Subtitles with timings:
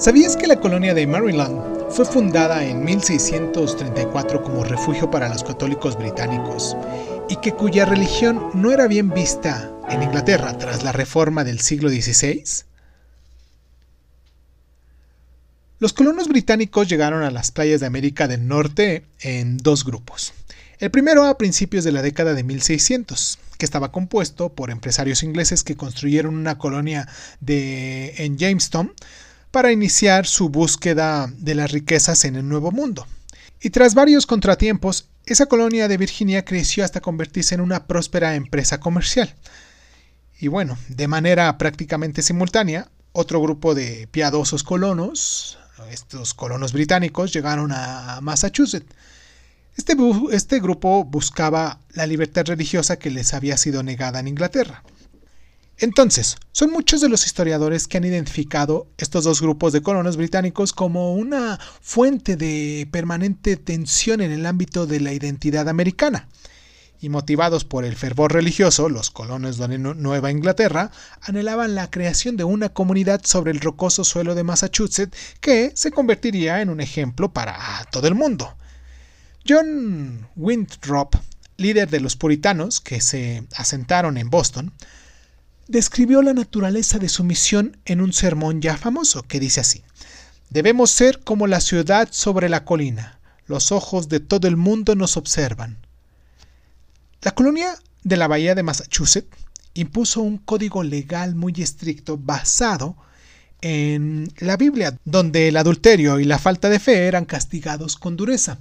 [0.00, 5.98] ¿Sabías que la colonia de Maryland fue fundada en 1634 como refugio para los católicos
[5.98, 6.74] británicos
[7.28, 11.90] y que cuya religión no era bien vista en Inglaterra tras la reforma del siglo
[11.90, 12.42] XVI?
[15.80, 20.32] Los colonos británicos llegaron a las playas de América del Norte en dos grupos.
[20.78, 25.62] El primero a principios de la década de 1600, que estaba compuesto por empresarios ingleses
[25.62, 27.06] que construyeron una colonia
[27.40, 28.94] de, en Jamestown,
[29.50, 33.06] para iniciar su búsqueda de las riquezas en el Nuevo Mundo.
[33.60, 38.80] Y tras varios contratiempos, esa colonia de Virginia creció hasta convertirse en una próspera empresa
[38.80, 39.34] comercial.
[40.40, 45.58] Y bueno, de manera prácticamente simultánea, otro grupo de piadosos colonos,
[45.90, 48.94] estos colonos británicos, llegaron a Massachusetts.
[49.76, 49.96] Este,
[50.32, 54.82] este grupo buscaba la libertad religiosa que les había sido negada en Inglaterra.
[55.82, 60.74] Entonces, son muchos de los historiadores que han identificado estos dos grupos de colonos británicos
[60.74, 66.28] como una fuente de permanente tensión en el ámbito de la identidad americana.
[67.00, 70.90] Y motivados por el fervor religioso, los colonos de Nueva Inglaterra
[71.22, 76.60] anhelaban la creación de una comunidad sobre el rocoso suelo de Massachusetts que se convertiría
[76.60, 77.58] en un ejemplo para
[77.90, 78.54] todo el mundo.
[79.48, 81.14] John Winthrop,
[81.56, 84.74] líder de los puritanos que se asentaron en Boston,
[85.70, 89.82] describió la naturaleza de su misión en un sermón ya famoso que dice así,
[90.50, 95.16] Debemos ser como la ciudad sobre la colina, los ojos de todo el mundo nos
[95.16, 95.78] observan.
[97.22, 99.28] La colonia de la Bahía de Massachusetts
[99.74, 102.96] impuso un código legal muy estricto basado
[103.60, 108.58] en la Biblia, donde el adulterio y la falta de fe eran castigados con dureza.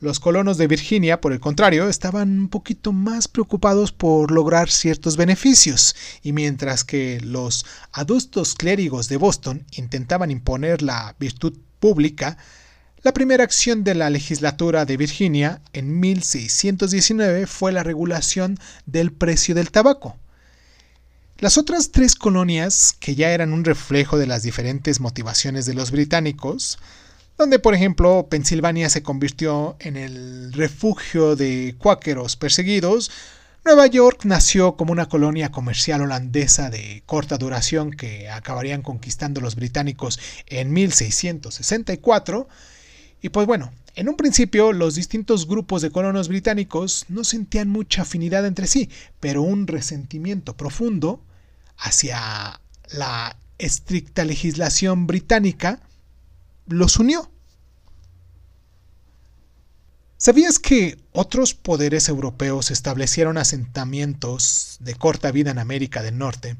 [0.00, 5.16] Los colonos de Virginia, por el contrario, estaban un poquito más preocupados por lograr ciertos
[5.16, 12.36] beneficios, y mientras que los adustos clérigos de Boston intentaban imponer la virtud pública,
[13.02, 19.54] la primera acción de la legislatura de Virginia en 1619 fue la regulación del precio
[19.54, 20.16] del tabaco.
[21.38, 25.90] Las otras tres colonias, que ya eran un reflejo de las diferentes motivaciones de los
[25.90, 26.78] británicos,
[27.36, 33.10] donde por ejemplo Pensilvania se convirtió en el refugio de cuáqueros perseguidos,
[33.64, 39.56] Nueva York nació como una colonia comercial holandesa de corta duración que acabarían conquistando los
[39.56, 42.46] británicos en 1664,
[43.22, 48.02] y pues bueno, en un principio los distintos grupos de colonos británicos no sentían mucha
[48.02, 51.22] afinidad entre sí, pero un resentimiento profundo
[51.78, 55.80] hacia la estricta legislación británica
[56.66, 57.30] los unió.
[60.16, 66.56] ¿Sabías que otros poderes europeos establecieron asentamientos de corta vida en América del Norte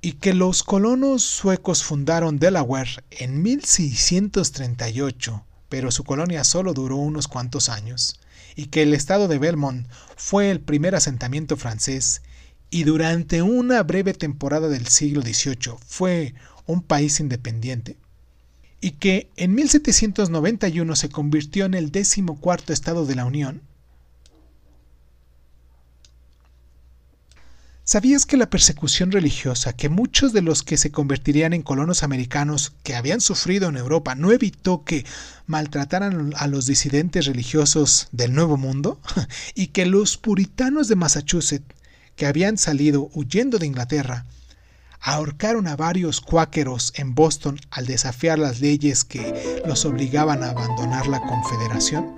[0.00, 7.28] y que los colonos suecos fundaron Delaware en 1638, pero su colonia solo duró unos
[7.28, 8.20] cuantos años,
[8.56, 12.22] y que el estado de Belmont fue el primer asentamiento francés
[12.70, 16.34] y durante una breve temporada del siglo XVIII fue
[16.66, 17.96] un país independiente?
[18.80, 23.62] Y que en 1791 se convirtió en el decimocuarto estado de la Unión?
[27.88, 32.72] ¿Sabías que la persecución religiosa que muchos de los que se convertirían en colonos americanos
[32.82, 35.06] que habían sufrido en Europa no evitó que
[35.46, 39.00] maltrataran a los disidentes religiosos del Nuevo Mundo?
[39.54, 41.76] y que los puritanos de Massachusetts,
[42.16, 44.26] que habían salido huyendo de Inglaterra,
[45.00, 51.06] ahorcaron a varios cuáqueros en Boston al desafiar las leyes que los obligaban a abandonar
[51.06, 52.14] la Confederación?